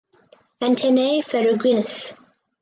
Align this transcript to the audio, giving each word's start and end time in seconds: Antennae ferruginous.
Antennae 0.67 1.19
ferruginous. 1.29 1.95